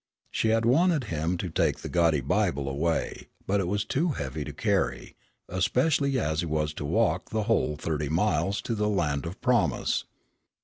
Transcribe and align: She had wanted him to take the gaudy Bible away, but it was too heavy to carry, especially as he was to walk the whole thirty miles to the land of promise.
She 0.31 0.47
had 0.47 0.65
wanted 0.65 1.03
him 1.03 1.37
to 1.37 1.47
take 1.51 1.77
the 1.81 1.87
gaudy 1.87 2.21
Bible 2.21 2.67
away, 2.67 3.27
but 3.45 3.59
it 3.59 3.67
was 3.67 3.85
too 3.85 4.13
heavy 4.13 4.43
to 4.43 4.51
carry, 4.51 5.15
especially 5.47 6.19
as 6.19 6.39
he 6.39 6.47
was 6.47 6.73
to 6.73 6.85
walk 6.85 7.29
the 7.29 7.43
whole 7.43 7.75
thirty 7.75 8.09
miles 8.09 8.63
to 8.63 8.73
the 8.73 8.89
land 8.89 9.27
of 9.27 9.39
promise. 9.41 10.05